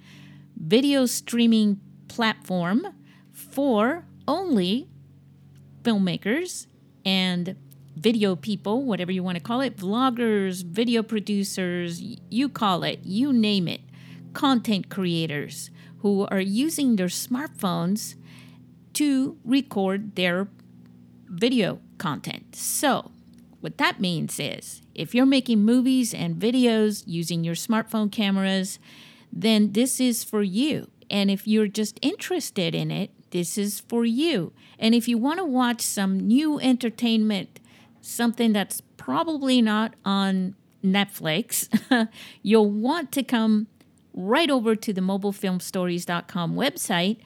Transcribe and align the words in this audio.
video 0.57 1.05
streaming 1.07 1.81
platform 2.09 2.87
for 3.33 4.07
only 4.27 4.89
filmmakers 5.85 6.67
and 7.05 7.55
video 7.97 8.35
people, 8.35 8.85
whatever 8.85 9.13
you 9.13 9.23
want 9.23 9.37
to 9.37 9.43
call 9.43 9.61
it, 9.61 9.77
vloggers, 9.77 10.65
video 10.65 11.03
producers, 11.03 12.03
you 12.31 12.49
call 12.49 12.83
it, 12.83 13.01
you 13.05 13.33
name 13.33 13.69
it, 13.69 13.81
content 14.33 14.89
creators 14.91 15.71
who 15.99 16.27
are 16.27 16.41
using 16.41 16.97
their 16.97 17.07
smartphones 17.07 18.17
to 18.95 19.39
record 19.45 20.17
their 20.17 20.49
video 21.29 21.81
content. 21.99 22.57
So, 22.57 23.11
what 23.61 23.79
that 23.79 24.01
means 24.01 24.39
is 24.39 24.83
if 24.95 25.15
you're 25.15 25.25
making 25.25 25.65
movies 25.65 26.13
and 26.13 26.37
videos 26.37 27.05
using 27.07 27.45
your 27.45 27.55
smartphone 27.55 28.13
cameras, 28.13 28.79
then 29.33 29.73
this 29.73 30.01
is 30.01 30.23
for 30.23 30.43
you. 30.43 30.91
And 31.11 31.31
if 31.31 31.47
you're 31.47 31.69
just 31.69 31.99
interested 32.03 32.75
in 32.75 32.91
it, 32.91 33.11
this 33.35 33.59
is 33.59 33.81
for 33.81 34.05
you. 34.05 34.53
And 34.79 34.95
if 34.95 35.09
you 35.09 35.19
want 35.19 35.41
to 35.41 35.45
watch 35.45 35.81
some 35.81 36.21
new 36.21 36.61
entertainment, 36.61 37.59
something 38.01 38.53
that's 38.53 38.81
probably 38.97 39.61
not 39.61 39.95
on 40.05 40.55
Netflix, 40.85 41.69
you'll 42.43 42.71
want 42.71 43.11
to 43.11 43.25
come 43.25 43.67
right 44.15 44.49
over 44.49 44.77
to 44.77 44.93
the 44.93 45.01
mobilefilmstories.com 45.01 46.55
website 46.55 47.17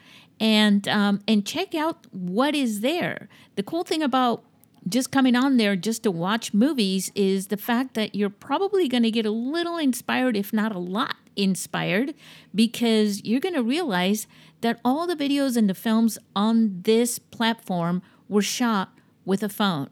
and 0.41 0.89
um, 0.89 1.21
and 1.29 1.45
check 1.47 1.75
out 1.75 2.07
what 2.11 2.55
is 2.55 2.81
there. 2.81 3.29
The 3.57 3.63
cool 3.63 3.85
thing 3.85 4.03
about 4.03 4.45
just 4.89 5.11
coming 5.11 5.37
on 5.37 5.59
there 5.59 5.77
just 5.77 6.05
to 6.05 6.11
watch 6.11 6.55
movies 6.55 7.13
is 7.15 7.49
the 7.49 7.59
fact 7.59 7.93
that 7.93 8.15
you're 8.15 8.31
probably 8.31 8.89
going 8.89 9.03
to 9.03 9.11
get 9.11 9.27
a 9.27 9.31
little 9.31 9.77
inspired, 9.77 10.39
if 10.39 10.55
not 10.55 10.75
a 10.75 10.79
lot 10.79 11.17
inspired, 11.37 12.15
because 12.55 13.23
you're 13.25 13.41
going 13.41 13.55
to 13.55 13.63
realize 13.63 14.27
that 14.61 14.81
all 14.85 15.07
the 15.07 15.17
videos 15.17 15.57
and 15.57 15.69
the 15.69 15.75
films 15.75 16.19
on 16.35 16.83
this 16.83 17.19
platform 17.19 18.03
were 18.29 18.43
shot 18.43 18.91
with 19.25 19.43
a 19.43 19.49
phone. 19.49 19.91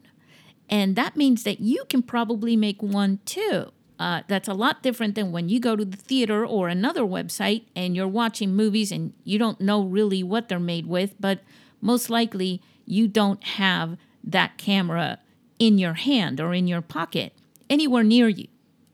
And 0.69 0.97
that 0.97 1.17
means 1.17 1.45
that 1.45 1.61
you 1.61 1.85
can 1.89 2.03
probably 2.03 2.57
make 2.57 2.83
one 2.83 3.21
too. 3.25 3.71
Uh, 3.99 4.23
that's 4.29 4.49
a 4.49 4.55
lot 4.55 4.83
different 4.83 5.15
than 5.15 5.33
when 5.33 5.49
you 5.49 5.59
go 5.59 5.75
to 5.75 5.85
the 5.85 5.97
theater 5.97 6.45
or 6.45 6.69
another 6.69 7.03
website 7.03 7.65
and 7.75 7.97
you're 7.97 8.09
watching 8.09 8.55
movies 8.55 8.93
and 8.93 9.15
you 9.25 9.39
don't 9.39 9.61
know 9.61 9.83
really 9.83 10.23
what 10.23 10.49
they're 10.49 10.59
made 10.59 10.87
with, 10.87 11.15
but 11.19 11.41
most 11.81 12.11
likely 12.11 12.61
you 12.85 13.09
don't 13.09 13.43
have 13.43 13.97
that 14.23 14.59
camera 14.59 15.19
in 15.59 15.79
your 15.79 15.95
hand 15.95 16.41
or 16.41 16.53
in 16.53 16.67
your 16.67 16.83
pocket, 16.83 17.33
anywhere 17.71 18.03
near 18.03 18.29
you, 18.29 18.49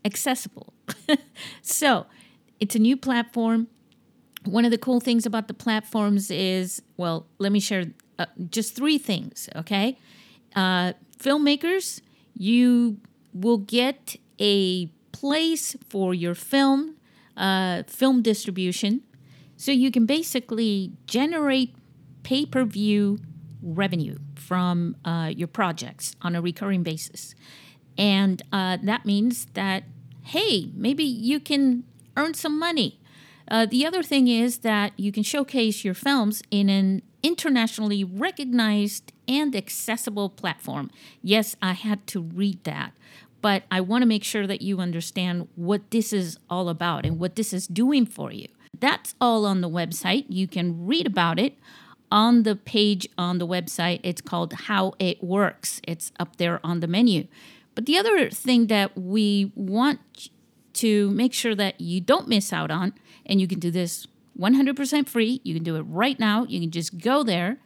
accessible. 0.05 0.73
so 1.63 2.07
it's 2.61 2.77
a 2.77 2.79
new 2.79 2.97
platform 2.97 3.67
one 4.45 4.65
of 4.65 4.71
the 4.71 4.79
cool 4.79 5.01
things 5.01 5.27
about 5.27 5.49
the 5.49 5.55
platforms 5.55 6.31
is, 6.31 6.83
well, 6.97 7.27
let 7.39 7.53
me 7.53 7.61
share 7.61 7.87
uh, 8.19 8.27
just 8.51 8.75
three 8.75 8.99
things, 8.99 9.49
okay? 9.55 9.99
Uh, 10.55 10.93
filmmakers, 11.19 12.01
you 12.37 12.99
will 13.33 13.59
get 13.59 14.17
a 14.39 14.87
place 15.13 15.77
for 15.89 16.13
your 16.13 16.35
film, 16.35 16.97
uh, 17.37 17.83
film 17.87 18.23
distribution. 18.23 19.03
So 19.57 19.71
you 19.71 19.91
can 19.91 20.07
basically 20.07 20.93
generate 21.07 21.75
pay 22.23 22.47
per 22.47 22.65
view 22.65 23.19
revenue 23.63 24.19
from 24.35 24.97
uh, 25.05 25.31
your 25.35 25.49
projects 25.49 26.17
on 26.21 26.35
a 26.35 26.43
recurring 26.43 26.83
basis. 26.83 27.35
And 27.97 28.43
uh, 28.53 28.79
that 28.83 29.07
means 29.07 29.47
that, 29.55 29.85
hey, 30.23 30.71
maybe 30.75 31.05
you 31.05 31.39
can 31.39 31.85
earn 32.17 32.35
some 32.35 32.59
money 32.59 32.99
uh, 33.49 33.67
the 33.67 33.87
other 33.87 34.03
thing 34.03 34.29
is 34.29 34.59
that 34.59 34.93
you 34.97 35.13
can 35.13 35.23
showcase 35.23 35.85
your 35.85 35.95
films 35.95 36.43
in 36.51 36.69
an 36.69 37.03
internationally 37.23 38.03
recognized 38.05 39.13
and 39.29 39.55
accessible 39.55 40.29
platform. 40.29 40.91
Yes, 41.23 41.57
I 41.63 41.73
had 41.73 42.07
to 42.09 42.21
read 42.21 42.63
that, 42.65 42.93
but 43.41 43.65
I 43.71 43.81
want 43.81 44.03
to 44.03 44.07
make 44.07 44.25
sure 44.25 44.47
that 44.47 44.63
you 44.63 44.81
understand 44.81 45.49
what 45.55 45.91
this 45.91 46.13
is 46.13 46.39
all 46.51 46.69
about 46.69 47.07
and 47.07 47.19
what 47.19 47.37
this 47.37 47.53
is 47.53 47.67
doing 47.67 48.07
for 48.07 48.33
you. 48.33 48.49
That's 48.79 49.15
all 49.21 49.47
on 49.47 49.61
the 49.61 49.69
website. 49.69 50.27
You 50.29 50.49
can 50.49 50.87
read 50.87 51.07
about 51.07 51.39
it 51.39 51.57
on 52.11 52.43
the 52.43 52.57
page 52.57 53.09
on 53.17 53.39
the 53.39 53.47
website. 53.47 54.01
It's 54.03 54.21
called 54.21 54.53
How 54.53 54.95
It 54.99 55.23
Works, 55.23 55.81
it's 55.87 56.13
up 56.19 56.37
there 56.37 56.61
on 56.65 56.81
the 56.81 56.87
menu. 56.87 57.27
But 57.75 57.87
the 57.87 57.97
other 57.97 58.29
thing 58.29 58.67
that 58.67 58.97
we 58.99 59.51
want 59.55 60.29
to 60.75 61.11
make 61.11 61.33
sure 61.33 61.55
that 61.55 61.81
you 61.81 62.01
don't 62.01 62.29
miss 62.29 62.53
out 62.53 62.71
on 62.71 62.95
and 63.27 63.41
you 63.41 63.47
can 63.47 63.59
do 63.59 63.71
this 63.71 64.07
100% 64.39 65.09
free. 65.09 65.41
You 65.45 65.55
can 65.55 65.63
do 65.63 65.77
it 65.77 65.83
right 65.83 66.19
now. 66.19 66.45
You 66.45 66.61
can 66.61 66.71
just 66.71 66.99
go 66.99 67.23
there 67.23 67.59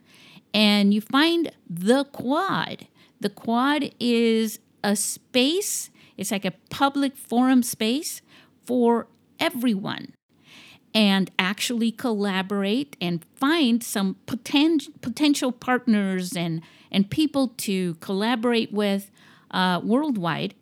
and 0.53 0.93
you 0.93 1.01
find 1.01 1.51
the 1.69 2.05
quad. 2.05 2.87
The 3.19 3.29
quad 3.29 3.91
is 3.99 4.59
a 4.83 4.95
space, 4.95 5.89
it's 6.17 6.31
like 6.31 6.45
a 6.45 6.53
public 6.69 7.17
forum 7.17 7.63
space 7.63 8.21
for 8.65 9.07
everyone 9.39 10.13
and 10.93 11.29
actually 11.37 11.91
collaborate 11.91 12.95
and 12.99 13.23
find 13.35 13.83
some 13.83 14.15
poten- 14.25 14.89
potential 15.01 15.51
partners 15.51 16.35
and, 16.35 16.61
and 16.91 17.09
people 17.09 17.49
to 17.57 17.95
collaborate 17.95 18.71
with 18.71 19.11
uh, 19.51 19.79
worldwide 19.83 20.55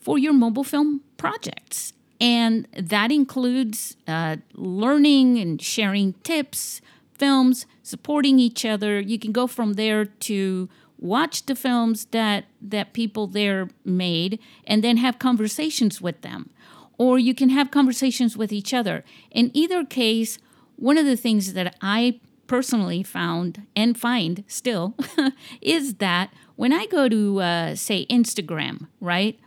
for 0.00 0.18
your 0.18 0.32
mobile 0.32 0.64
film 0.64 1.02
projects. 1.16 1.92
And 2.20 2.66
that 2.76 3.10
includes 3.10 3.96
uh, 4.06 4.36
learning 4.54 5.38
and 5.38 5.60
sharing 5.60 6.14
tips, 6.22 6.80
films, 7.14 7.66
supporting 7.82 8.38
each 8.38 8.64
other. 8.64 9.00
You 9.00 9.18
can 9.18 9.32
go 9.32 9.46
from 9.46 9.74
there 9.74 10.04
to 10.04 10.68
watch 10.98 11.46
the 11.46 11.54
films 11.54 12.06
that, 12.06 12.44
that 12.60 12.92
people 12.92 13.26
there 13.26 13.68
made 13.84 14.38
and 14.66 14.84
then 14.84 14.98
have 14.98 15.18
conversations 15.18 16.00
with 16.00 16.20
them. 16.20 16.50
Or 16.98 17.18
you 17.18 17.34
can 17.34 17.48
have 17.48 17.70
conversations 17.70 18.36
with 18.36 18.52
each 18.52 18.74
other. 18.74 19.04
In 19.30 19.50
either 19.54 19.84
case, 19.84 20.38
one 20.76 20.98
of 20.98 21.06
the 21.06 21.16
things 21.16 21.54
that 21.54 21.74
I 21.80 22.20
personally 22.46 23.02
found 23.02 23.66
and 23.74 23.98
find 23.98 24.44
still 24.46 24.94
is 25.62 25.94
that 25.94 26.32
when 26.56 26.72
I 26.72 26.84
go 26.86 27.08
to, 27.08 27.40
uh, 27.40 27.74
say, 27.74 28.06
Instagram, 28.10 28.88
right? 29.00 29.38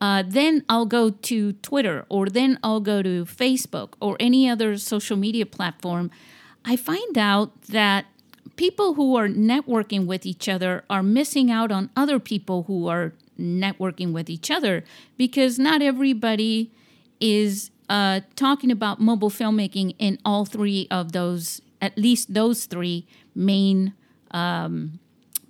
Uh, 0.00 0.22
then 0.26 0.64
I'll 0.68 0.86
go 0.86 1.10
to 1.10 1.52
Twitter 1.54 2.06
or 2.08 2.26
then 2.26 2.58
I'll 2.62 2.80
go 2.80 3.02
to 3.02 3.24
Facebook 3.24 3.94
or 4.00 4.16
any 4.18 4.48
other 4.48 4.78
social 4.78 5.16
media 5.16 5.44
platform. 5.44 6.10
I 6.64 6.76
find 6.76 7.18
out 7.18 7.62
that 7.62 8.06
people 8.56 8.94
who 8.94 9.16
are 9.16 9.28
networking 9.28 10.06
with 10.06 10.24
each 10.24 10.48
other 10.48 10.84
are 10.88 11.02
missing 11.02 11.50
out 11.50 11.70
on 11.70 11.90
other 11.96 12.18
people 12.18 12.64
who 12.64 12.88
are 12.88 13.12
networking 13.38 14.12
with 14.12 14.28
each 14.28 14.50
other 14.50 14.84
because 15.16 15.58
not 15.58 15.82
everybody 15.82 16.70
is 17.20 17.70
uh, 17.88 18.20
talking 18.36 18.70
about 18.70 19.00
mobile 19.00 19.30
filmmaking 19.30 19.94
in 19.98 20.18
all 20.24 20.44
three 20.44 20.86
of 20.90 21.12
those, 21.12 21.60
at 21.80 21.96
least 21.98 22.32
those 22.32 22.66
three 22.66 23.06
main 23.34 23.92
um, 24.30 24.98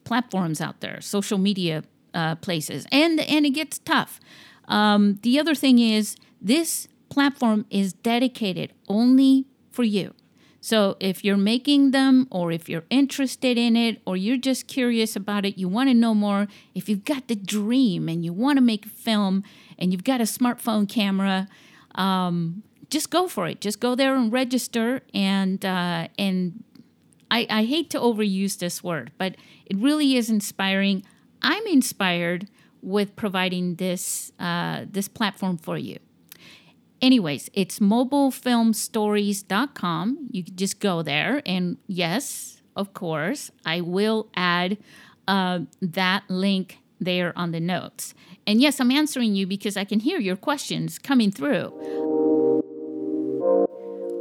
platforms 0.05 0.61
out 0.61 0.81
there, 0.81 1.01
social 1.01 1.39
media 1.39 1.85
uh, 2.15 2.37
places, 2.37 2.87
and 2.91 3.21
and 3.21 3.47
it 3.47 3.51
gets 3.51 3.79
tough. 3.79 4.21
Um, 4.69 5.19
the 5.23 5.39
other 5.39 5.55
thing 5.55 5.79
is 5.79 6.17
this 6.41 6.89
platform 7.09 7.67
is 7.71 7.93
dedicated 7.93 8.73
only 8.89 9.47
for 9.71 9.83
you. 9.83 10.15
So 10.61 10.97
if 11.01 11.25
you're 11.25 11.39
making 11.39 11.91
them 11.91 12.29
or 12.31 12.53
if 12.53 12.69
you're 12.69 12.85
interested 12.91 13.57
in 13.57 13.77
it 13.77 14.01
or 14.05 14.17
you're 14.17 14.37
just 14.37 14.67
curious 14.67 15.17
about 15.17 15.47
it, 15.47 15.57
you 15.57 15.69
want 15.69 15.89
to 15.89 15.95
know 15.95 16.15
more, 16.15 16.49
if 16.75 16.89
you've 16.89 17.05
got 17.05 17.29
the 17.29 17.35
dream 17.35 18.09
and 18.09 18.25
you 18.25 18.33
want 18.33 18.59
to 18.59 18.61
make 18.61 18.85
a 18.85 18.91
film 18.91 19.43
and 19.79 19.91
you've 19.91 20.05
got 20.05 20.21
a 20.21 20.25
smartphone 20.25 20.89
camera, 20.89 21.49
um, 21.95 22.63
just 22.91 23.11
go 23.11 23.27
for 23.27 23.47
it. 23.47 23.61
Just 23.61 23.81
go 23.81 23.95
there 23.95 24.15
and 24.17 24.33
register 24.33 25.01
and 25.15 25.65
uh, 25.65 26.09
and 26.19 26.63
I, 27.31 27.47
I 27.49 27.65
hate 27.65 27.91
to 27.91 27.99
overuse 27.99 28.59
this 28.59 28.83
word, 28.83 29.13
but 29.17 29.37
it 29.67 29.77
really 29.77 30.17
is 30.17 30.29
inspiring. 30.29 31.05
I'm 31.43 31.67
inspired 31.67 32.49
with 32.83 33.15
providing 33.17 33.75
this 33.77 34.33
uh, 34.39 34.85
this 34.91 35.09
platform 35.09 35.57
for 35.59 35.79
you. 35.79 35.99
Anyways, 37.03 37.49
it's 37.55 37.79
mobilefilmstories.com. 37.79 40.29
You 40.31 40.45
can 40.45 40.57
just 40.57 40.81
go 40.81 41.03
there, 41.03 41.41
and 41.47 41.79
yes, 41.87 42.61
of 42.77 42.93
course, 42.93 43.51
I 43.65 43.81
will 43.81 44.29
add 44.35 44.77
uh, 45.27 45.61
that 45.81 46.25
link 46.29 46.77
there 47.01 47.33
on 47.37 47.53
the 47.53 47.61
notes. 47.61 48.13
And 48.47 48.61
yes, 48.61 48.81
I'm 48.81 48.91
answering 48.91 49.35
you 49.35 49.47
because 49.47 49.77
I 49.77 49.85
can 49.85 50.01
hear 50.01 50.21
your 50.21 50.37
questions 50.37 50.99
coming 50.99 51.31
through. 51.31 51.69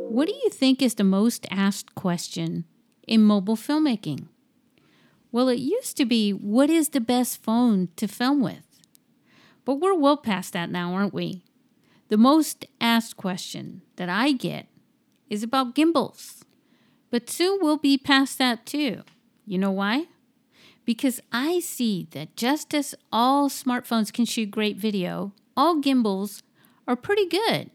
What 0.09 0.27
do 0.27 0.33
you 0.33 0.49
think 0.49 0.81
is 0.81 0.95
the 0.95 1.03
most 1.03 1.45
asked 1.51 1.93
question 1.95 2.63
in 3.07 3.23
mobile 3.23 3.57
filmmaking? 3.57 4.27
Well, 5.31 5.47
it 5.47 5.59
used 5.59 5.95
to 5.97 6.05
be 6.05 6.31
what 6.31 6.69
is 6.69 6.89
the 6.89 7.01
best 7.01 7.41
phone 7.43 7.89
to 7.97 8.07
film 8.07 8.41
with? 8.41 8.65
But 9.63 9.75
we're 9.75 9.97
well 9.97 10.17
past 10.17 10.53
that 10.53 10.71
now, 10.71 10.93
aren't 10.93 11.13
we? 11.13 11.43
The 12.07 12.17
most 12.17 12.65
asked 12.81 13.17
question 13.17 13.83
that 13.97 14.09
I 14.09 14.31
get 14.31 14.67
is 15.29 15.43
about 15.43 15.75
gimbals. 15.75 16.43
But 17.11 17.29
soon 17.29 17.59
we'll 17.61 17.77
be 17.77 17.97
past 17.97 18.37
that 18.39 18.65
too. 18.65 19.03
You 19.45 19.59
know 19.59 19.71
why? 19.71 20.05
Because 20.85 21.19
I 21.31 21.59
see 21.59 22.07
that 22.11 22.35
just 22.35 22.73
as 22.73 22.95
all 23.11 23.49
smartphones 23.49 24.11
can 24.11 24.25
shoot 24.25 24.49
great 24.49 24.77
video, 24.77 25.33
all 25.55 25.75
gimbals 25.75 26.41
are 26.87 26.95
pretty 26.95 27.27
good. 27.27 27.69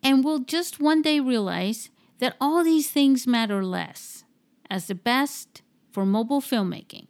And 0.00 0.22
we'll 0.22 0.40
just 0.40 0.78
one 0.78 1.02
day 1.02 1.18
realize 1.18 1.90
that 2.20 2.36
all 2.40 2.62
these 2.62 2.88
things 2.88 3.26
matter 3.26 3.64
less 3.64 4.22
as 4.70 4.86
the 4.86 4.94
best 4.94 5.62
for 5.94 6.04
mobile 6.04 6.40
filmmaking 6.40 7.06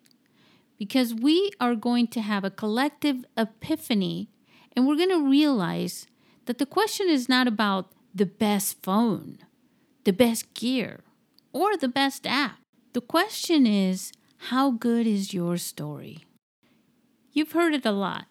because 0.79 1.15
we 1.15 1.51
are 1.59 1.75
going 1.75 2.07
to 2.07 2.21
have 2.21 2.45
a 2.45 2.51
collective 2.51 3.25
epiphany 3.37 4.29
and 4.77 4.87
we're 4.87 4.97
going 4.97 5.09
to 5.09 5.27
realize 5.27 6.07
that 6.45 6.59
the 6.59 6.67
question 6.67 7.09
is 7.09 7.27
not 7.27 7.49
about 7.49 7.93
the 8.15 8.27
best 8.27 8.83
phone, 8.83 9.39
the 10.05 10.13
best 10.13 10.53
gear, 10.53 11.01
or 11.53 11.79
the 11.79 11.89
best 11.89 12.27
app. 12.27 12.59
The 12.93 13.01
question 13.01 13.67
is 13.67 14.13
how 14.51 14.71
good 14.71 15.07
is 15.07 15.33
your 15.33 15.57
story? 15.57 16.19
You've 17.33 17.53
heard 17.53 17.73
it 17.73 17.87
a 17.87 17.91
lot, 17.91 18.27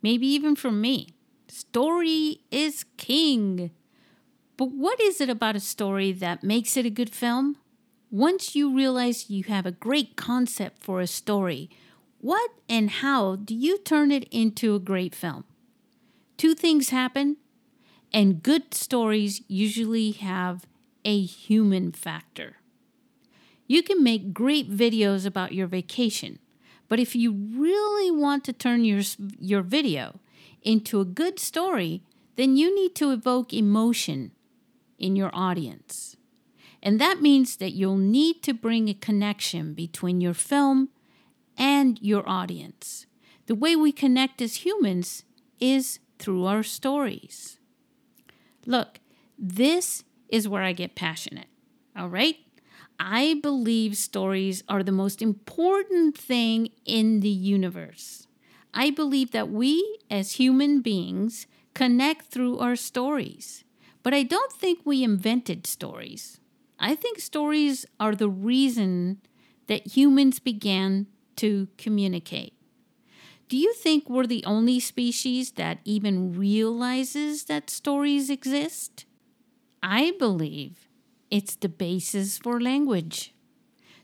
maybe 0.00 0.26
even 0.26 0.56
from 0.56 0.80
me. 0.80 1.10
Story 1.48 2.40
is 2.50 2.86
king. 2.96 3.70
But 4.56 4.70
what 4.70 4.98
is 5.00 5.20
it 5.20 5.28
about 5.28 5.56
a 5.56 5.60
story 5.60 6.12
that 6.12 6.42
makes 6.42 6.78
it 6.78 6.86
a 6.86 6.90
good 6.90 7.10
film? 7.10 7.58
Once 8.12 8.54
you 8.54 8.70
realize 8.76 9.30
you 9.30 9.42
have 9.44 9.64
a 9.64 9.72
great 9.72 10.16
concept 10.16 10.82
for 10.82 11.00
a 11.00 11.06
story, 11.06 11.70
what 12.20 12.50
and 12.68 12.90
how 12.90 13.36
do 13.36 13.54
you 13.54 13.78
turn 13.78 14.12
it 14.12 14.28
into 14.30 14.74
a 14.74 14.78
great 14.78 15.14
film? 15.14 15.44
Two 16.36 16.54
things 16.54 16.90
happen, 16.90 17.38
and 18.12 18.42
good 18.42 18.74
stories 18.74 19.40
usually 19.48 20.10
have 20.10 20.66
a 21.06 21.22
human 21.22 21.90
factor. 21.90 22.56
You 23.66 23.82
can 23.82 24.04
make 24.04 24.34
great 24.34 24.70
videos 24.70 25.24
about 25.24 25.54
your 25.54 25.66
vacation, 25.66 26.38
but 26.88 27.00
if 27.00 27.16
you 27.16 27.32
really 27.32 28.10
want 28.10 28.44
to 28.44 28.52
turn 28.52 28.84
your, 28.84 29.00
your 29.40 29.62
video 29.62 30.20
into 30.60 31.00
a 31.00 31.06
good 31.06 31.38
story, 31.38 32.02
then 32.36 32.58
you 32.58 32.74
need 32.74 32.94
to 32.96 33.10
evoke 33.10 33.54
emotion 33.54 34.32
in 34.98 35.16
your 35.16 35.30
audience. 35.32 36.18
And 36.82 37.00
that 37.00 37.22
means 37.22 37.56
that 37.56 37.72
you'll 37.72 37.96
need 37.96 38.42
to 38.42 38.52
bring 38.52 38.88
a 38.88 38.94
connection 38.94 39.72
between 39.72 40.20
your 40.20 40.34
film 40.34 40.88
and 41.56 42.00
your 42.02 42.28
audience. 42.28 43.06
The 43.46 43.54
way 43.54 43.76
we 43.76 43.92
connect 43.92 44.42
as 44.42 44.64
humans 44.64 45.24
is 45.60 46.00
through 46.18 46.46
our 46.46 46.62
stories. 46.62 47.58
Look, 48.66 49.00
this 49.38 50.04
is 50.28 50.48
where 50.48 50.62
I 50.62 50.72
get 50.72 50.94
passionate, 50.94 51.48
all 51.96 52.08
right? 52.08 52.36
I 52.98 53.34
believe 53.42 53.96
stories 53.96 54.62
are 54.68 54.82
the 54.82 54.92
most 54.92 55.22
important 55.22 56.16
thing 56.16 56.70
in 56.84 57.20
the 57.20 57.28
universe. 57.28 58.26
I 58.74 58.90
believe 58.90 59.32
that 59.32 59.50
we 59.50 59.98
as 60.10 60.32
human 60.32 60.80
beings 60.80 61.46
connect 61.74 62.26
through 62.26 62.58
our 62.58 62.76
stories. 62.76 63.64
But 64.02 64.14
I 64.14 64.22
don't 64.22 64.52
think 64.52 64.80
we 64.84 65.04
invented 65.04 65.66
stories. 65.66 66.40
I 66.82 66.96
think 66.96 67.20
stories 67.20 67.86
are 68.00 68.16
the 68.16 68.28
reason 68.28 69.20
that 69.68 69.96
humans 69.96 70.40
began 70.40 71.06
to 71.36 71.68
communicate. 71.78 72.54
Do 73.48 73.56
you 73.56 73.72
think 73.72 74.10
we're 74.10 74.26
the 74.26 74.44
only 74.44 74.80
species 74.80 75.52
that 75.52 75.78
even 75.84 76.36
realizes 76.36 77.44
that 77.44 77.70
stories 77.70 78.30
exist? 78.30 79.06
I 79.80 80.12
believe 80.18 80.88
it's 81.30 81.54
the 81.54 81.68
basis 81.68 82.38
for 82.38 82.60
language. 82.60 83.32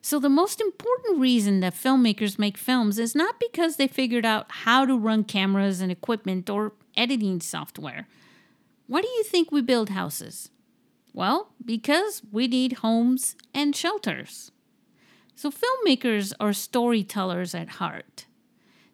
So, 0.00 0.21
the 0.21 0.29
most 0.29 0.61
important 0.61 1.19
reason 1.19 1.59
that 1.61 1.75
filmmakers 1.75 2.38
make 2.38 2.57
films 2.57 2.99
is 2.99 3.14
not 3.17 3.41
because 3.41 3.76
they 3.76 3.88
figured 3.88 4.25
out 4.25 4.47
how 4.50 4.87
to 4.87 4.97
run 4.97 5.25
cameras 5.25 5.81
and 5.81 5.91
equipment 5.91 6.49
or 6.49 6.75
editing 6.97 7.41
software. 7.41 8.07
Why 8.87 9.03
do 9.03 9.09
you 9.09 9.25
think 9.25 9.50
we 9.50 9.62
build 9.62 9.91
houses? 9.91 10.50
Well, 11.12 11.53
because 11.65 12.23
we 12.31 12.47
need 12.47 12.75
homes 12.75 13.37
and 13.55 13.75
shelters. 13.75 14.50
So, 15.35 15.50
filmmakers 15.50 16.33
are 16.41 16.53
storytellers 16.53 17.55
at 17.55 17.79
heart. 17.81 18.27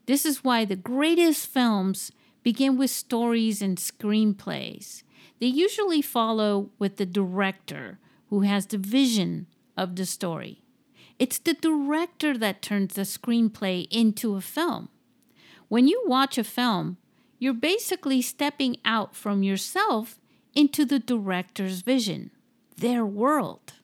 This 0.06 0.26
is 0.26 0.44
why 0.44 0.64
the 0.64 0.76
greatest 0.76 1.46
films 1.46 2.12
begin 2.42 2.76
with 2.76 2.90
stories 2.90 3.62
and 3.62 3.78
screenplays. 3.78 5.02
They 5.40 5.46
usually 5.46 6.02
follow 6.02 6.70
with 6.78 6.96
the 6.96 7.06
director 7.06 7.98
who 8.28 8.40
has 8.42 8.66
the 8.66 8.78
vision 8.78 9.46
of 9.76 9.96
the 9.96 10.06
story. 10.06 10.62
It's 11.18 11.38
the 11.38 11.54
director 11.54 12.36
that 12.36 12.62
turns 12.62 12.94
the 12.94 13.02
screenplay 13.02 13.86
into 13.90 14.34
a 14.34 14.40
film. 14.40 14.88
When 15.68 15.88
you 15.88 16.02
watch 16.06 16.36
a 16.36 16.44
film, 16.44 16.98
you're 17.38 17.54
basically 17.54 18.20
stepping 18.20 18.76
out 18.84 19.14
from 19.14 19.42
yourself 19.42 20.18
into 20.54 20.84
the 20.84 20.98
director's 20.98 21.80
vision, 21.80 22.30
their 22.76 23.04
world. 23.04 23.74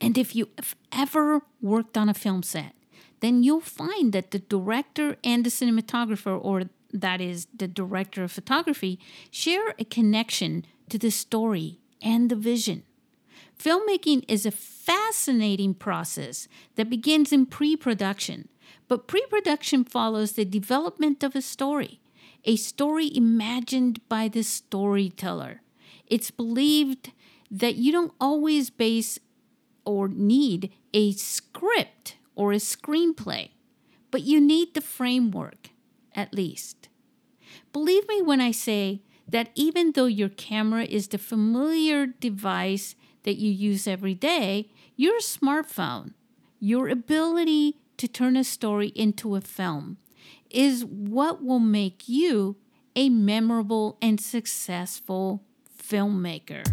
And 0.00 0.16
if 0.16 0.34
you 0.34 0.48
have 0.56 0.74
ever 0.92 1.42
worked 1.60 1.96
on 1.96 2.08
a 2.08 2.14
film 2.14 2.42
set, 2.42 2.74
then 3.20 3.42
you'll 3.42 3.60
find 3.60 4.12
that 4.12 4.30
the 4.30 4.38
director 4.38 5.16
and 5.24 5.44
the 5.44 5.50
cinematographer, 5.50 6.38
or 6.40 6.64
that 6.92 7.20
is 7.20 7.48
the 7.54 7.68
director 7.68 8.22
of 8.22 8.32
photography, 8.32 8.98
share 9.30 9.74
a 9.78 9.84
connection 9.84 10.64
to 10.88 10.98
the 10.98 11.10
story 11.10 11.80
and 12.00 12.30
the 12.30 12.36
vision. 12.36 12.84
Filmmaking 13.58 14.24
is 14.28 14.46
a 14.46 14.52
fascinating 14.52 15.74
process 15.74 16.46
that 16.76 16.88
begins 16.88 17.32
in 17.32 17.44
pre 17.44 17.76
production, 17.76 18.48
but 18.86 19.08
pre 19.08 19.24
production 19.26 19.84
follows 19.84 20.32
the 20.32 20.44
development 20.44 21.24
of 21.24 21.34
a 21.34 21.42
story, 21.42 22.00
a 22.44 22.54
story 22.54 23.14
imagined 23.14 24.00
by 24.08 24.28
the 24.28 24.42
storyteller. 24.42 25.60
It's 26.08 26.30
believed 26.30 27.12
that 27.50 27.76
you 27.76 27.92
don't 27.92 28.12
always 28.20 28.70
base 28.70 29.18
or 29.84 30.08
need 30.08 30.72
a 30.92 31.12
script 31.12 32.16
or 32.34 32.52
a 32.52 32.56
screenplay, 32.56 33.50
but 34.10 34.22
you 34.22 34.40
need 34.40 34.74
the 34.74 34.80
framework 34.80 35.70
at 36.14 36.34
least. 36.34 36.88
Believe 37.72 38.06
me 38.08 38.22
when 38.22 38.40
I 38.40 38.50
say 38.50 39.02
that 39.26 39.50
even 39.54 39.92
though 39.92 40.06
your 40.06 40.28
camera 40.28 40.84
is 40.84 41.08
the 41.08 41.18
familiar 41.18 42.06
device 42.06 42.94
that 43.24 43.36
you 43.36 43.50
use 43.50 43.86
every 43.86 44.14
day, 44.14 44.70
your 44.96 45.20
smartphone, 45.20 46.14
your 46.60 46.88
ability 46.88 47.76
to 47.98 48.08
turn 48.08 48.36
a 48.36 48.44
story 48.44 48.88
into 48.88 49.36
a 49.36 49.40
film, 49.40 49.98
is 50.50 50.84
what 50.84 51.44
will 51.44 51.58
make 51.58 52.08
you 52.08 52.56
a 52.96 53.08
memorable 53.08 53.98
and 54.00 54.20
successful 54.20 55.44
filmmaker. 55.88 56.64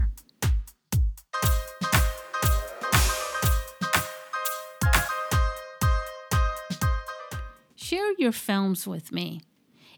Share 7.75 8.13
your 8.17 8.31
films 8.31 8.86
with 8.88 9.12
me. 9.12 9.41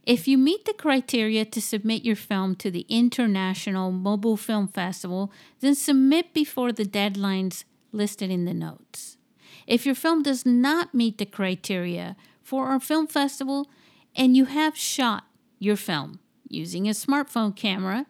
If 0.04 0.28
you 0.28 0.38
meet 0.38 0.66
the 0.66 0.74
criteria 0.74 1.46
to 1.46 1.62
submit 1.62 2.06
your 2.06 2.16
film 2.16 2.56
to 2.58 2.70
the 2.70 2.86
International 2.90 3.92
Mobile 3.92 4.38
Film 4.38 4.68
Festival, 4.68 5.32
then 5.62 5.74
submit 5.74 6.34
before 6.34 6.72
the 6.72 6.86
deadlines 6.86 7.64
listed 7.92 8.30
in 8.30 8.46
the 8.46 8.54
notes. 8.54 9.18
If 9.66 9.86
your 9.86 9.96
film 9.96 10.24
does 10.24 10.46
not 10.46 10.94
meet 10.94 11.18
the 11.18 11.26
criteria 11.26 12.16
for 12.42 12.68
our 12.68 12.80
film 12.80 13.08
festival 13.08 13.68
and 14.16 14.38
you 14.38 14.46
have 14.46 14.78
shot 14.78 15.26
your 15.60 15.76
film 15.76 16.20
using 16.50 16.88
a 16.88 16.92
smartphone 16.92 17.56
camera, 17.56 18.06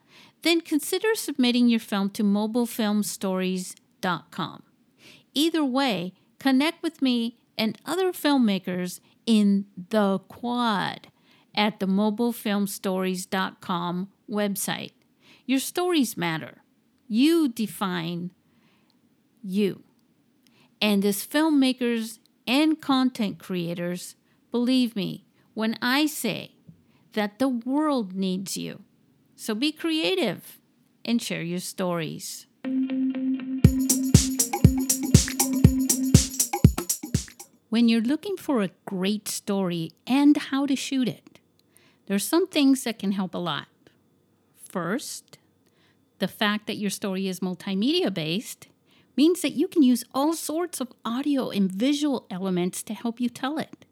then 0.48 0.62
consider 0.62 1.14
submitting 1.14 1.68
your 1.68 1.80
film 1.80 2.10
to 2.12 2.24
mobilefilmstories.com. 2.24 4.64
Either 5.34 5.66
way, 5.66 6.14
connect 6.40 6.82
with 6.82 7.02
me 7.02 7.36
and 7.58 7.78
other 7.86 8.14
filmmakers 8.14 9.02
in 9.26 9.66
the 9.90 10.20
quad 10.28 11.08
at 11.54 11.80
the 11.80 11.88
mobilefilmstories.com 11.88 14.10
website. 14.30 14.92
Your 15.46 15.60
stories 15.60 16.16
matter. 16.16 16.62
You 17.08 17.50
define 17.50 18.32
you. 19.44 19.84
And 20.82 21.06
as 21.06 21.26
filmmakers 21.26 22.20
and 22.48 22.82
content 22.82 23.40
creators, 23.40 24.16
believe 24.52 24.96
me 24.96 25.26
when 25.54 25.78
I 25.82 26.06
say 26.06 26.54
that 27.14 27.40
the 27.40 27.50
world 27.50 28.14
needs 28.14 28.56
you. 28.56 28.84
So 29.40 29.54
be 29.54 29.72
creative 29.72 30.58
and 31.06 31.22
share 31.22 31.44
your 31.44 31.60
stories. 31.60 32.48
When 37.70 37.88
you're 37.88 38.02
looking 38.02 38.36
for 38.36 38.64
a 38.64 38.72
great 38.86 39.28
story 39.28 39.92
and 40.08 40.36
how 40.36 40.66
to 40.66 40.76
shoot 40.76 41.08
it, 41.08 41.40
there's 42.08 42.24
some 42.24 42.48
things 42.48 42.84
that 42.84 42.98
can 42.98 43.12
help 43.12 43.36
a 43.36 43.38
lot. 43.38 43.68
First, 44.68 45.38
the 46.18 46.28
fact 46.28 46.66
that 46.66 46.78
your 46.78 46.90
story 46.90 47.28
is 47.28 47.40
multimedia 47.40 48.12
based 48.12 48.68
means 49.16 49.44
that 49.44 49.54
you 49.54 49.68
can 49.68 49.84
use 49.84 50.04
all 50.16 50.34
sorts 50.34 50.82
of 50.82 50.92
audio 51.06 51.52
and 51.52 51.72
visual 51.72 52.26
elements 52.32 52.82
to 52.82 52.96
help 52.96 53.22
you 53.22 53.30
tell 53.30 53.60
it. 53.60 53.86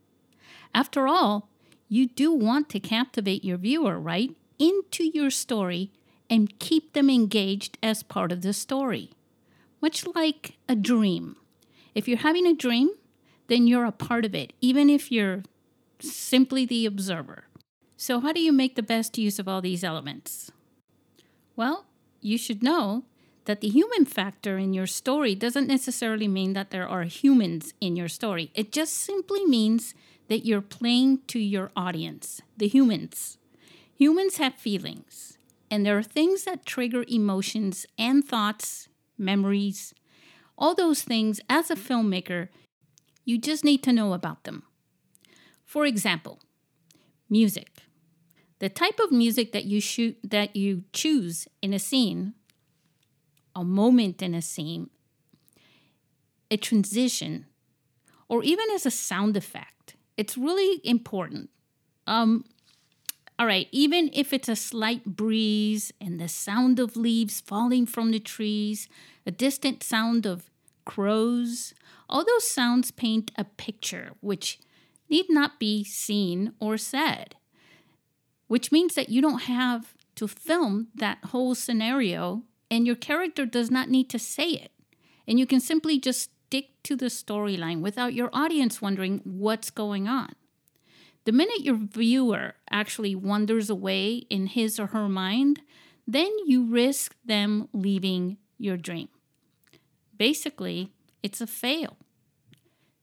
After 0.73 1.07
all, 1.07 1.49
you 1.87 2.07
do 2.07 2.33
want 2.33 2.67
to 2.69 2.79
captivate 2.79 3.45
your 3.45 3.57
viewer, 3.57 3.99
right, 3.99 4.35
into 4.59 5.03
your 5.03 5.29
story 5.29 5.91
and 6.29 6.57
keep 6.59 6.93
them 6.93 7.09
engaged 7.09 7.77
as 7.83 8.03
part 8.03 8.31
of 8.31 8.41
the 8.41 8.53
story. 8.53 9.11
Much 9.81 10.05
like 10.15 10.57
a 10.67 10.75
dream. 10.75 11.35
If 11.93 12.07
you're 12.07 12.17
having 12.17 12.47
a 12.47 12.53
dream, 12.53 12.89
then 13.47 13.67
you're 13.67 13.85
a 13.85 13.91
part 13.91 14.25
of 14.25 14.33
it, 14.33 14.53
even 14.61 14.89
if 14.89 15.11
you're 15.11 15.43
simply 15.99 16.65
the 16.65 16.85
observer. 16.85 17.45
So, 17.97 18.19
how 18.19 18.33
do 18.33 18.41
you 18.41 18.51
make 18.51 18.75
the 18.75 18.83
best 18.83 19.17
use 19.17 19.39
of 19.39 19.47
all 19.47 19.61
these 19.61 19.83
elements? 19.83 20.51
Well, 21.55 21.85
you 22.21 22.37
should 22.37 22.61
know 22.61 23.03
that 23.45 23.61
the 23.61 23.69
human 23.69 24.05
factor 24.05 24.57
in 24.57 24.73
your 24.73 24.87
story 24.87 25.35
doesn't 25.35 25.67
necessarily 25.67 26.27
mean 26.27 26.53
that 26.53 26.71
there 26.71 26.87
are 26.87 27.03
humans 27.03 27.73
in 27.79 27.95
your 27.95 28.09
story. 28.09 28.51
It 28.53 28.71
just 28.71 28.93
simply 28.93 29.45
means 29.45 29.93
that 30.27 30.45
you're 30.45 30.61
playing 30.61 31.19
to 31.27 31.39
your 31.39 31.71
audience, 31.75 32.41
the 32.57 32.67
humans. 32.67 33.37
Humans 33.97 34.37
have 34.37 34.55
feelings, 34.55 35.37
and 35.71 35.85
there 35.85 35.97
are 35.97 36.03
things 36.03 36.43
that 36.43 36.65
trigger 36.65 37.05
emotions 37.07 37.85
and 37.97 38.25
thoughts, 38.25 38.89
memories, 39.17 39.93
all 40.57 40.75
those 40.75 41.01
things 41.01 41.39
as 41.49 41.71
a 41.71 41.75
filmmaker 41.75 42.49
you 43.25 43.39
just 43.39 43.65
need 43.65 43.81
to 43.83 43.91
know 43.91 44.13
about 44.13 44.43
them. 44.43 44.63
For 45.65 45.85
example, 45.85 46.39
music. 47.29 47.69
The 48.59 48.69
type 48.69 48.99
of 48.99 49.11
music 49.11 49.51
that 49.51 49.65
you 49.65 49.81
shoot 49.81 50.17
that 50.23 50.55
you 50.55 50.83
choose 50.93 51.47
in 51.61 51.73
a 51.73 51.79
scene, 51.79 52.35
a 53.55 53.63
moment 53.63 54.21
in 54.21 54.35
a 54.35 54.41
scene, 54.41 54.89
a 56.51 56.57
transition, 56.57 57.47
or 58.29 58.43
even 58.43 58.65
as 58.73 58.85
a 58.85 58.91
sound 58.91 59.35
effect. 59.35 59.95
It's 60.17 60.37
really 60.37 60.79
important. 60.83 61.49
Um, 62.07 62.45
all 63.37 63.45
right, 63.45 63.67
even 63.71 64.09
if 64.13 64.31
it's 64.31 64.47
a 64.47 64.55
slight 64.55 65.05
breeze 65.05 65.91
and 65.99 66.19
the 66.19 66.27
sound 66.27 66.79
of 66.79 66.95
leaves 66.95 67.41
falling 67.41 67.85
from 67.85 68.11
the 68.11 68.19
trees, 68.19 68.87
a 69.25 69.31
distant 69.31 69.83
sound 69.83 70.25
of 70.25 70.49
crows, 70.85 71.73
all 72.07 72.23
those 72.23 72.49
sounds 72.49 72.91
paint 72.91 73.31
a 73.37 73.43
picture 73.43 74.11
which 74.21 74.59
need 75.09 75.25
not 75.29 75.59
be 75.59 75.83
seen 75.83 76.53
or 76.59 76.77
said, 76.77 77.35
which 78.47 78.71
means 78.71 78.95
that 78.95 79.09
you 79.09 79.21
don't 79.21 79.43
have 79.43 79.95
to 80.15 80.27
film 80.27 80.87
that 80.95 81.17
whole 81.25 81.55
scenario 81.55 82.43
and 82.71 82.87
your 82.87 82.95
character 82.95 83.45
does 83.45 83.69
not 83.69 83.89
need 83.89 84.09
to 84.09 84.19
say 84.19 84.49
it. 84.49 84.71
And 85.27 85.39
you 85.39 85.45
can 85.45 85.59
simply 85.59 85.99
just 85.99 86.29
stick 86.47 86.69
to 86.83 86.95
the 86.95 87.07
storyline 87.07 87.81
without 87.81 88.13
your 88.13 88.29
audience 88.31 88.81
wondering 88.81 89.19
what's 89.23 89.69
going 89.69 90.07
on. 90.07 90.33
The 91.25 91.31
minute 91.31 91.61
your 91.61 91.75
viewer 91.75 92.53
actually 92.69 93.15
wanders 93.15 93.69
away 93.69 94.25
in 94.29 94.47
his 94.47 94.79
or 94.79 94.87
her 94.87 95.09
mind, 95.09 95.61
then 96.07 96.31
you 96.45 96.65
risk 96.65 97.15
them 97.25 97.67
leaving 97.73 98.37
your 98.59 98.77
dream. 98.77 99.09
Basically, 100.15 100.91
it's 101.23 101.41
a 101.41 101.47
fail. 101.47 101.97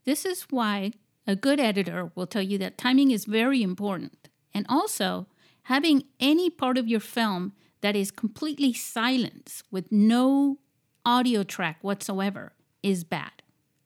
This 0.05 0.25
is 0.25 0.47
why 0.51 0.93
a 1.27 1.37
good 1.37 1.61
editor 1.61 2.11
will 2.15 2.27
tell 2.27 2.43
you 2.43 2.59
that 2.59 2.79
timing 2.79 3.11
is 3.11 3.25
very 3.25 3.63
important. 3.63 4.29
And 4.55 4.67
also, 4.69 5.27
having 5.65 6.05
any 6.21 6.49
part 6.49 6.79
of 6.79 6.89
your 6.89 7.01
film 7.01 7.53
that 7.81 7.97
is 7.97 8.11
completely 8.11 8.73
silent 8.73 9.63
with 9.71 9.91
no 9.91 10.59
audio 11.05 11.43
track 11.43 11.79
whatsoever 11.83 12.53
is 12.83 13.03
bad. 13.03 13.43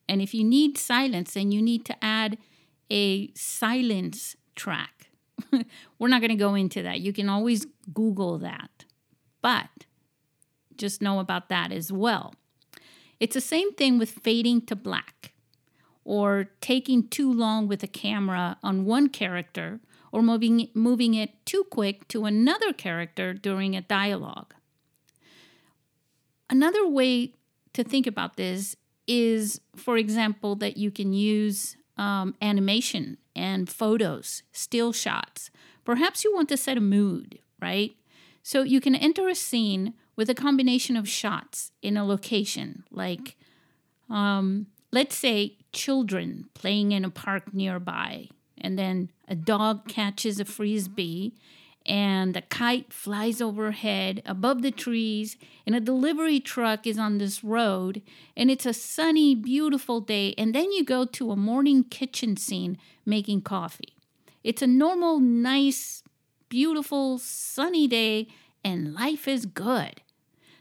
And 0.09 0.21
if 0.21 0.35
you 0.35 0.45
need 0.45 0.79
silence, 0.79 1.35
then 1.35 1.51
you 1.51 1.63
need 1.63 1.85
to 1.87 2.05
add 2.05 2.39
a 2.91 3.33
silence 3.35 4.37
track. 4.55 5.11
We're 5.99 6.09
not 6.09 6.21
going 6.21 6.31
to 6.31 6.37
go 6.37 6.55
into 6.55 6.83
that. 6.83 7.01
You 7.01 7.13
can 7.13 7.29
always 7.29 7.67
Google 7.93 8.39
that. 8.39 8.85
But 9.43 9.87
just 10.77 11.03
know 11.03 11.21
about 11.21 11.49
that 11.49 11.73
as 11.73 11.93
well. 11.93 12.35
It's 13.21 13.35
the 13.35 13.41
same 13.41 13.73
thing 13.75 13.99
with 13.99 14.11
fading 14.11 14.63
to 14.67 14.77
black 14.77 15.33
or 16.05 16.51
taking 16.61 17.09
too 17.09 17.33
long 17.33 17.67
with 17.67 17.83
a 17.83 17.89
camera 17.89 18.59
on 18.63 18.85
one 18.85 19.09
character 19.09 19.81
or 20.13 20.23
moving, 20.23 20.69
moving 20.75 21.15
it 21.15 21.45
too 21.45 21.65
quick 21.71 22.07
to 22.09 22.25
another 22.25 22.73
character 22.73 23.35
during 23.35 23.75
a 23.75 23.81
dialogue. 23.81 24.55
Another 26.49 26.87
way 26.87 27.33
to 27.73 27.83
think 27.83 28.07
about 28.07 28.37
this 28.37 28.77
is, 29.07 29.61
for 29.75 29.97
example, 29.97 30.55
that 30.57 30.77
you 30.77 30.91
can 30.91 31.13
use 31.13 31.77
um, 31.97 32.35
animation 32.41 33.19
and 33.35 33.69
photos, 33.69 34.43
still 34.53 34.93
shots. 34.93 35.51
Perhaps 35.85 36.25
you 36.25 36.35
want 36.35 36.49
to 36.51 36.57
set 36.57 36.77
a 36.77 36.81
mood, 36.81 37.39
right? 37.61 37.97
So 38.43 38.63
you 38.63 38.81
can 38.81 38.95
enter 38.95 39.29
a 39.29 39.35
scene 39.35 39.95
with 40.15 40.31
a 40.31 40.35
combination 40.35 40.97
of 40.97 41.09
shots 41.09 41.73
in 41.83 41.97
a 41.97 42.05
location, 42.05 42.85
like 42.91 43.37
um, 44.09 44.67
let's 44.93 45.17
say 45.17 45.59
children 45.73 46.49
playing 46.55 46.93
in 46.93 47.05
a 47.05 47.11
park 47.11 47.53
nearby, 47.53 48.29
and 48.59 48.79
then 48.79 49.11
a 49.29 49.35
dog 49.35 49.89
catches 49.89 50.41
a 50.41 50.45
frisbee, 50.45 51.35
and 51.87 52.37
a 52.37 52.43
kite 52.43 52.93
flies 52.93 53.41
overhead 53.41 54.23
above 54.27 54.63
the 54.63 54.71
trees, 54.71 55.37
and 55.67 55.75
a 55.75 55.81
delivery 55.81 56.41
truck 56.41 56.87
is 56.87 56.99
on 56.99 57.19
this 57.19 57.43
road, 57.43 58.03
and 58.37 58.51
it's 58.51 58.67
a 58.67 58.75
sunny, 58.75 59.35
beautiful 59.35 60.01
day, 60.01 60.35
and 60.37 60.55
then 60.55 60.73
you 60.73 60.85
go 60.85 61.05
to 61.05 61.31
a 61.31 61.37
morning 61.37 61.85
kitchen 61.85 62.37
scene 62.37 62.77
making 63.05 63.43
coffee. 63.43 63.95
It's 64.43 64.63
a 64.63 64.67
normal, 64.67 65.21
nice, 65.21 66.03
beautiful, 66.49 67.19
sunny 67.19 67.87
day, 67.87 68.29
and 68.65 68.93
life 68.95 69.27
is 69.29 69.47
good. 69.47 70.03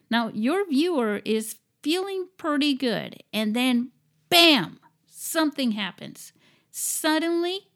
Now, 0.10 0.30
your 0.30 0.68
viewer 0.68 1.22
is 1.26 1.56
feeling 1.82 2.28
pretty 2.38 2.74
good, 2.76 3.24
and 3.34 3.56
then 3.56 3.92
bam, 4.30 4.80
something 5.08 5.72
happens. 5.72 6.34
Suddenly, 6.72 7.68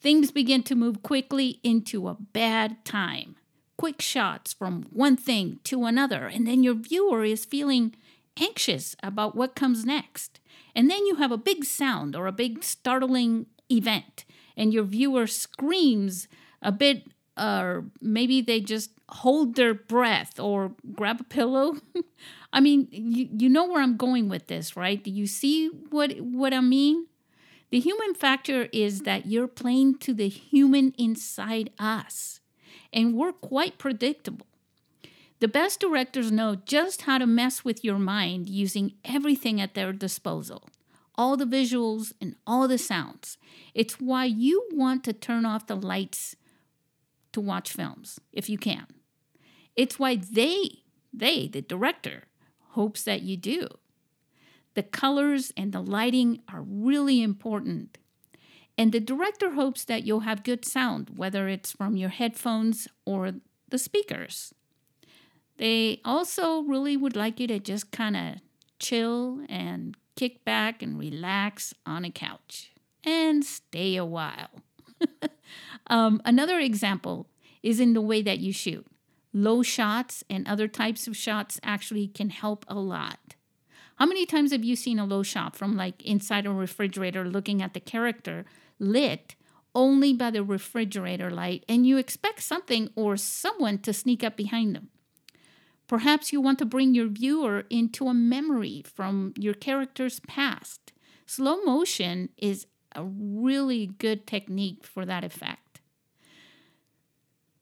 things 0.00 0.30
begin 0.30 0.62
to 0.64 0.74
move 0.74 1.02
quickly 1.02 1.60
into 1.62 2.08
a 2.08 2.16
bad 2.32 2.84
time. 2.84 3.36
Quick 3.76 4.00
shots 4.00 4.52
from 4.52 4.84
one 4.90 5.16
thing 5.16 5.60
to 5.64 5.84
another, 5.84 6.26
and 6.26 6.46
then 6.46 6.62
your 6.62 6.74
viewer 6.74 7.24
is 7.24 7.44
feeling 7.44 7.94
anxious 8.38 8.94
about 9.02 9.34
what 9.34 9.54
comes 9.54 9.84
next. 9.84 10.40
And 10.74 10.90
then 10.90 11.06
you 11.06 11.16
have 11.16 11.32
a 11.32 11.38
big 11.38 11.64
sound 11.64 12.14
or 12.14 12.26
a 12.26 12.32
big 12.32 12.62
startling 12.62 13.46
event, 13.70 14.24
and 14.56 14.72
your 14.72 14.84
viewer 14.84 15.26
screams 15.26 16.28
a 16.62 16.72
bit 16.72 17.04
or 17.40 17.86
maybe 18.00 18.42
they 18.42 18.60
just 18.60 18.90
hold 19.08 19.54
their 19.56 19.72
breath 19.72 20.38
or 20.38 20.72
grab 20.92 21.20
a 21.20 21.24
pillow. 21.24 21.76
I 22.52 22.60
mean, 22.60 22.88
you, 22.90 23.28
you 23.32 23.48
know 23.48 23.66
where 23.66 23.82
I'm 23.82 23.96
going 23.96 24.28
with 24.28 24.48
this, 24.48 24.76
right? 24.76 25.02
Do 25.02 25.10
you 25.10 25.26
see 25.26 25.68
what 25.90 26.12
what 26.20 26.52
I 26.52 26.60
mean? 26.60 27.06
The 27.70 27.80
human 27.80 28.14
factor 28.14 28.68
is 28.72 29.02
that 29.02 29.26
you're 29.26 29.46
playing 29.46 29.98
to 29.98 30.12
the 30.12 30.28
human 30.28 30.92
inside 30.98 31.70
us, 31.78 32.40
and 32.92 33.14
we're 33.14 33.32
quite 33.32 33.78
predictable. 33.78 34.46
The 35.38 35.48
best 35.48 35.80
directors 35.80 36.30
know 36.30 36.56
just 36.56 37.02
how 37.02 37.18
to 37.18 37.26
mess 37.26 37.64
with 37.64 37.84
your 37.84 37.98
mind 37.98 38.48
using 38.48 38.94
everything 39.04 39.60
at 39.60 39.74
their 39.74 39.92
disposal 39.92 40.68
all 41.20 41.36
the 41.36 41.44
visuals 41.44 42.14
and 42.18 42.34
all 42.46 42.66
the 42.66 42.78
sounds. 42.78 43.36
It's 43.74 44.00
why 44.00 44.24
you 44.24 44.66
want 44.72 45.04
to 45.04 45.12
turn 45.12 45.44
off 45.44 45.66
the 45.66 45.76
lights 45.76 46.34
to 47.32 47.42
watch 47.42 47.72
films 47.72 48.18
if 48.32 48.48
you 48.48 48.56
can. 48.56 48.86
It's 49.76 49.98
why 49.98 50.16
they, 50.16 50.78
they, 51.12 51.46
the 51.46 51.60
director, 51.60 52.24
hopes 52.70 53.02
that 53.02 53.20
you 53.20 53.36
do. 53.36 53.68
The 54.74 54.82
colors 54.82 55.52
and 55.56 55.72
the 55.72 55.80
lighting 55.80 56.42
are 56.52 56.62
really 56.62 57.22
important. 57.22 57.98
And 58.78 58.92
the 58.92 59.00
director 59.00 59.50
hopes 59.50 59.84
that 59.84 60.04
you'll 60.04 60.20
have 60.20 60.42
good 60.42 60.64
sound, 60.64 61.10
whether 61.16 61.48
it's 61.48 61.72
from 61.72 61.96
your 61.96 62.08
headphones 62.08 62.88
or 63.04 63.32
the 63.68 63.78
speakers. 63.78 64.54
They 65.58 66.00
also 66.04 66.60
really 66.62 66.96
would 66.96 67.16
like 67.16 67.38
you 67.38 67.46
to 67.48 67.58
just 67.58 67.90
kind 67.90 68.16
of 68.16 68.36
chill 68.78 69.44
and 69.48 69.96
kick 70.16 70.44
back 70.44 70.82
and 70.82 70.98
relax 70.98 71.74
on 71.84 72.04
a 72.04 72.10
couch 72.10 72.72
and 73.04 73.44
stay 73.44 73.96
a 73.96 74.04
while. 74.04 74.62
um, 75.88 76.22
another 76.24 76.58
example 76.58 77.26
is 77.62 77.80
in 77.80 77.92
the 77.92 78.00
way 78.00 78.22
that 78.22 78.38
you 78.38 78.52
shoot. 78.52 78.86
Low 79.32 79.62
shots 79.62 80.24
and 80.28 80.48
other 80.48 80.66
types 80.66 81.06
of 81.06 81.16
shots 81.16 81.60
actually 81.62 82.08
can 82.08 82.30
help 82.30 82.64
a 82.68 82.78
lot. 82.78 83.34
How 84.00 84.06
many 84.06 84.24
times 84.24 84.50
have 84.52 84.64
you 84.64 84.76
seen 84.76 84.98
a 84.98 85.04
low 85.04 85.22
shot 85.22 85.54
from 85.54 85.76
like 85.76 86.02
inside 86.06 86.46
a 86.46 86.50
refrigerator 86.50 87.28
looking 87.28 87.60
at 87.60 87.74
the 87.74 87.80
character 87.80 88.46
lit 88.78 89.34
only 89.74 90.14
by 90.14 90.30
the 90.30 90.42
refrigerator 90.42 91.30
light 91.30 91.66
and 91.68 91.86
you 91.86 91.98
expect 91.98 92.42
something 92.42 92.88
or 92.96 93.18
someone 93.18 93.76
to 93.80 93.92
sneak 93.92 94.24
up 94.24 94.38
behind 94.38 94.74
them? 94.74 94.88
Perhaps 95.86 96.32
you 96.32 96.40
want 96.40 96.58
to 96.60 96.64
bring 96.64 96.94
your 96.94 97.08
viewer 97.08 97.64
into 97.68 98.06
a 98.06 98.14
memory 98.14 98.82
from 98.86 99.34
your 99.36 99.52
character's 99.52 100.18
past. 100.20 100.94
Slow 101.26 101.60
motion 101.60 102.30
is 102.38 102.66
a 102.96 103.04
really 103.04 103.86
good 103.98 104.26
technique 104.26 104.82
for 104.82 105.04
that 105.04 105.24
effect. 105.24 105.82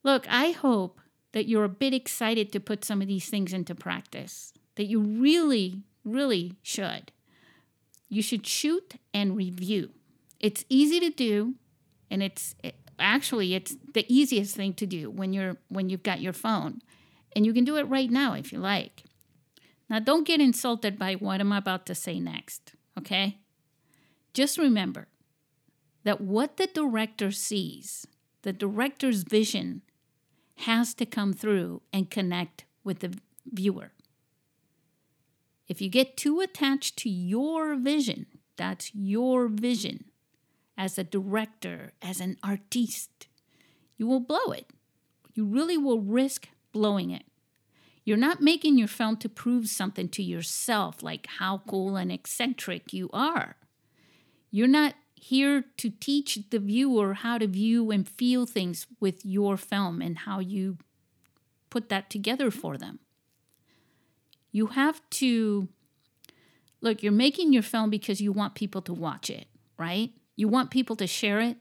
Look, 0.04 0.24
I 0.30 0.52
hope 0.52 1.00
that 1.32 1.48
you're 1.48 1.64
a 1.64 1.68
bit 1.68 1.92
excited 1.92 2.52
to 2.52 2.60
put 2.60 2.84
some 2.84 3.02
of 3.02 3.08
these 3.08 3.28
things 3.28 3.52
into 3.52 3.74
practice, 3.74 4.52
that 4.76 4.84
you 4.84 5.00
really, 5.00 5.82
really 6.12 6.56
should. 6.62 7.12
You 8.08 8.22
should 8.22 8.46
shoot 8.46 8.94
and 9.12 9.36
review. 9.36 9.90
It's 10.40 10.64
easy 10.68 11.00
to 11.00 11.10
do, 11.10 11.54
and 12.10 12.22
it's 12.22 12.54
it, 12.62 12.76
actually 12.98 13.54
it's 13.54 13.76
the 13.94 14.06
easiest 14.12 14.56
thing 14.56 14.72
to 14.74 14.86
do 14.86 15.10
when 15.10 15.32
you're 15.32 15.56
when 15.68 15.88
you've 15.88 16.02
got 16.02 16.20
your 16.20 16.32
phone, 16.32 16.80
and 17.34 17.44
you 17.44 17.52
can 17.52 17.64
do 17.64 17.76
it 17.76 17.88
right 17.88 18.10
now 18.10 18.34
if 18.34 18.52
you 18.52 18.58
like. 18.58 19.04
Now, 19.90 19.98
don't 19.98 20.26
get 20.26 20.40
insulted 20.40 20.98
by 20.98 21.14
what 21.14 21.40
I'm 21.40 21.52
about 21.52 21.86
to 21.86 21.94
say 21.94 22.20
next, 22.20 22.72
okay? 22.98 23.38
Just 24.34 24.58
remember 24.58 25.08
that 26.04 26.20
what 26.20 26.58
the 26.58 26.66
director 26.66 27.30
sees, 27.30 28.06
the 28.42 28.52
director's 28.52 29.22
vision, 29.22 29.82
has 30.58 30.92
to 30.94 31.06
come 31.06 31.32
through 31.32 31.82
and 31.92 32.10
connect 32.10 32.64
with 32.84 33.00
the 33.00 33.14
viewer. 33.50 33.92
If 35.68 35.80
you 35.80 35.88
get 35.88 36.16
too 36.16 36.40
attached 36.40 36.96
to 36.98 37.10
your 37.10 37.76
vision, 37.76 38.26
that's 38.56 38.94
your 38.94 39.48
vision 39.48 40.04
as 40.78 40.96
a 40.96 41.04
director, 41.04 41.92
as 42.00 42.20
an 42.20 42.36
artiste, 42.42 43.26
you 43.96 44.06
will 44.06 44.20
blow 44.20 44.52
it. 44.52 44.66
You 45.34 45.44
really 45.44 45.76
will 45.76 46.00
risk 46.00 46.48
blowing 46.72 47.10
it. 47.10 47.24
You're 48.04 48.16
not 48.16 48.40
making 48.40 48.78
your 48.78 48.88
film 48.88 49.16
to 49.18 49.28
prove 49.28 49.68
something 49.68 50.08
to 50.10 50.22
yourself, 50.22 51.02
like 51.02 51.26
how 51.38 51.62
cool 51.68 51.96
and 51.96 52.10
eccentric 52.10 52.92
you 52.92 53.10
are. 53.12 53.56
You're 54.50 54.68
not 54.68 54.94
here 55.14 55.64
to 55.76 55.90
teach 55.90 56.38
the 56.50 56.60
viewer 56.60 57.14
how 57.14 57.38
to 57.38 57.46
view 57.48 57.90
and 57.90 58.08
feel 58.08 58.46
things 58.46 58.86
with 59.00 59.26
your 59.26 59.56
film 59.56 60.00
and 60.00 60.18
how 60.18 60.38
you 60.38 60.78
put 61.70 61.88
that 61.88 62.08
together 62.08 62.50
for 62.50 62.78
them. 62.78 63.00
You 64.58 64.66
have 64.66 65.00
to 65.10 65.68
look, 66.80 67.00
you're 67.00 67.12
making 67.12 67.52
your 67.52 67.62
film 67.62 67.90
because 67.90 68.20
you 68.20 68.32
want 68.32 68.56
people 68.56 68.82
to 68.82 68.92
watch 68.92 69.30
it, 69.30 69.46
right? 69.78 70.10
You 70.34 70.48
want 70.48 70.72
people 70.72 70.96
to 70.96 71.06
share 71.06 71.38
it 71.38 71.58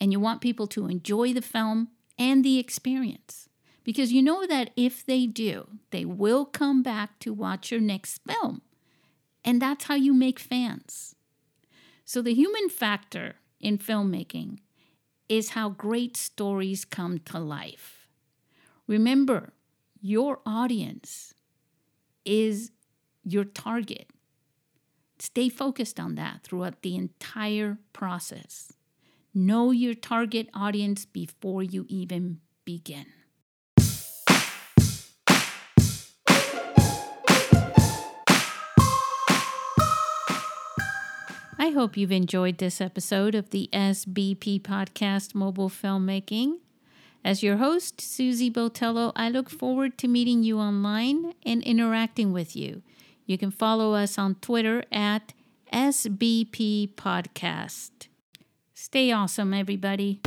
and 0.00 0.10
you 0.10 0.18
want 0.18 0.40
people 0.40 0.66
to 0.74 0.86
enjoy 0.86 1.32
the 1.32 1.40
film 1.40 1.90
and 2.18 2.44
the 2.44 2.58
experience. 2.58 3.48
Because 3.84 4.10
you 4.10 4.22
know 4.22 4.44
that 4.44 4.70
if 4.74 5.06
they 5.06 5.24
do, 5.24 5.68
they 5.92 6.04
will 6.04 6.44
come 6.44 6.82
back 6.82 7.20
to 7.20 7.32
watch 7.32 7.70
your 7.70 7.80
next 7.80 8.20
film. 8.26 8.62
And 9.44 9.62
that's 9.62 9.84
how 9.84 9.94
you 9.94 10.12
make 10.12 10.40
fans. 10.40 11.14
So, 12.04 12.22
the 12.22 12.34
human 12.34 12.68
factor 12.68 13.36
in 13.60 13.78
filmmaking 13.78 14.58
is 15.28 15.50
how 15.50 15.68
great 15.68 16.16
stories 16.16 16.84
come 16.84 17.20
to 17.26 17.38
life. 17.38 18.08
Remember, 18.88 19.52
your 20.00 20.40
audience 20.44 21.34
is 22.24 22.70
your 23.24 23.44
target. 23.44 24.08
Stay 25.18 25.48
focused 25.48 26.00
on 26.00 26.16
that 26.16 26.42
throughout 26.42 26.82
the 26.82 26.96
entire 26.96 27.78
process. 27.92 28.72
Know 29.34 29.70
your 29.70 29.94
target 29.94 30.48
audience 30.52 31.04
before 31.04 31.62
you 31.62 31.86
even 31.88 32.40
begin. 32.64 33.06
I 41.58 41.70
hope 41.70 41.96
you've 41.96 42.10
enjoyed 42.10 42.58
this 42.58 42.80
episode 42.80 43.36
of 43.36 43.50
the 43.50 43.70
SBP 43.72 44.62
Podcast 44.62 45.34
Mobile 45.34 45.70
Filmmaking. 45.70 46.56
As 47.24 47.42
your 47.42 47.58
host, 47.58 48.00
Susy 48.00 48.50
Botello, 48.50 49.12
I 49.14 49.28
look 49.28 49.48
forward 49.48 49.96
to 49.98 50.08
meeting 50.08 50.42
you 50.42 50.58
online 50.58 51.34
and 51.46 51.62
interacting 51.62 52.32
with 52.32 52.56
you. 52.56 52.82
You 53.26 53.38
can 53.38 53.52
follow 53.52 53.94
us 53.94 54.18
on 54.18 54.34
Twitter 54.36 54.84
at 54.90 55.32
SBP 55.72 56.94
Podcast. 56.94 58.08
Stay 58.74 59.12
awesome, 59.12 59.54
everybody. 59.54 60.20